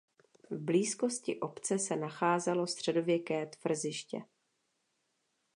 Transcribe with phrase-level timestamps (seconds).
[0.49, 4.21] V blízkosti obce se nacházelo středověké tvrziště.